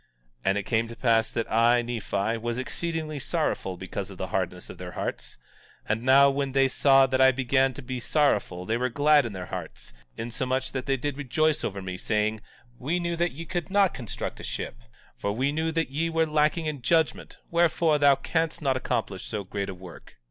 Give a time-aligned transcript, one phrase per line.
[0.39, 4.17] 17:19 And now it came to pass that I, Nephi, was exceedingly sorrowful because of
[4.17, 5.37] the hardness of their hearts;
[5.87, 9.33] and now when they saw that I began to be sorrowful they were glad in
[9.33, 12.41] their hearts, insomuch that they did rejoice over me, saying:
[12.79, 14.75] We knew that ye could not construct a ship,
[15.17, 19.43] for we knew that ye were lacking in judgment; wherefore, thou canst not accomplish so
[19.43, 20.15] great a work.